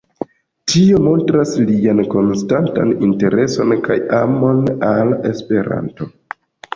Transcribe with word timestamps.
Tio 0.71 0.99
montras 1.07 1.51
lian 1.67 1.99
konstantan 2.13 2.93
intereson 3.07 3.75
kaj 3.89 3.99
amon 4.21 4.63
al 4.89 5.13
Esperanto. 5.33 6.09